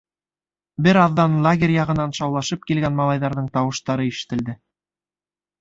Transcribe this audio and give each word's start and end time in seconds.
Бер 0.87 0.97
аҙҙан 1.01 1.35
лагерь 1.47 1.75
яғынан 1.75 2.15
шаулашып 2.21 2.65
килгән 2.71 2.97
малайҙарҙың 3.01 3.53
тауыштары 3.59 4.09
ишетелде. 4.15 4.57